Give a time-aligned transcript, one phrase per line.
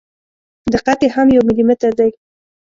[0.73, 2.09] دقت یې هم یو ملي متر دی.